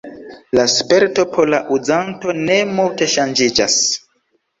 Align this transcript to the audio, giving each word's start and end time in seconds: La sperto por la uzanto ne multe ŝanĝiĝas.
La 0.59 0.63
sperto 0.75 1.25
por 1.35 1.51
la 1.53 1.59
uzanto 1.75 2.33
ne 2.47 2.57
multe 2.79 3.09
ŝanĝiĝas. 3.17 3.77